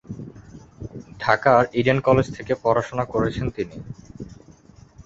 [1.19, 3.77] ঢাকার Eden College থেকে পড়াশোনা করেছেন তিনি।